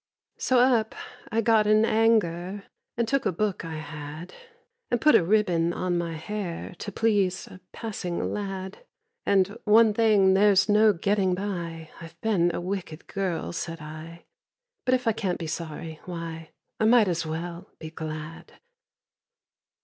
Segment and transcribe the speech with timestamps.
[0.39, 0.95] So up
[1.31, 2.63] I got in anger,
[2.97, 4.33] And took a book I had,
[4.89, 8.83] And put a ribbon on my hair To please a passing lad.
[9.27, 14.25] And, "One thing there's no getting by— I've been a wicked girl," said I;
[14.85, 16.49] "But if I can't be sorry, why,
[16.79, 18.53] I might as well be glad!"